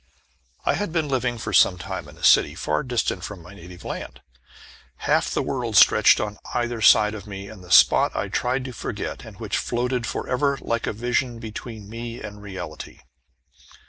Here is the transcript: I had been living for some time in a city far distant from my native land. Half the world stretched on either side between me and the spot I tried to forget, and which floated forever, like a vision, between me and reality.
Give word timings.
I 0.65 0.73
had 0.73 0.91
been 0.91 1.07
living 1.07 1.37
for 1.37 1.53
some 1.53 1.77
time 1.77 2.07
in 2.07 2.17
a 2.17 2.23
city 2.23 2.55
far 2.55 2.81
distant 2.81 3.23
from 3.23 3.43
my 3.43 3.53
native 3.53 3.85
land. 3.85 4.19
Half 5.05 5.29
the 5.29 5.43
world 5.43 5.75
stretched 5.75 6.19
on 6.19 6.39
either 6.55 6.81
side 6.81 7.13
between 7.13 7.29
me 7.29 7.49
and 7.49 7.63
the 7.63 7.69
spot 7.69 8.15
I 8.15 8.27
tried 8.27 8.65
to 8.65 8.73
forget, 8.73 9.23
and 9.23 9.39
which 9.39 9.57
floated 9.57 10.07
forever, 10.07 10.57
like 10.63 10.87
a 10.87 10.93
vision, 10.93 11.37
between 11.37 11.87
me 11.87 12.19
and 12.19 12.41
reality. 12.41 13.01